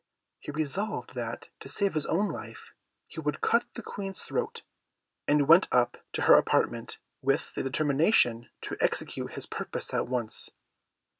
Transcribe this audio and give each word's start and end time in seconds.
He 0.39 0.49
resolved 0.51 1.13
that, 1.13 1.49
to 1.59 1.69
save 1.69 1.93
his 1.93 2.07
own 2.07 2.27
life, 2.27 2.73
he 3.05 3.19
would 3.19 3.39
cut 3.41 3.65
the 3.75 3.83
Queen's 3.83 4.23
throat, 4.23 4.63
and 5.27 5.47
went 5.47 5.67
up 5.71 6.03
to 6.13 6.23
her 6.23 6.33
apartment 6.39 6.97
with 7.21 7.53
the 7.53 7.61
determination 7.61 8.49
to 8.61 8.75
execute 8.81 9.33
his 9.33 9.45
purpose 9.45 9.93
at 9.93 10.07
once. 10.07 10.49